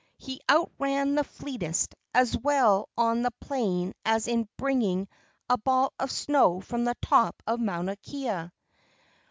[0.17, 5.07] He outran the fleetest, as well on the plain as in bringing
[5.47, 8.49] a ball of snow from the top of Mauna Kea.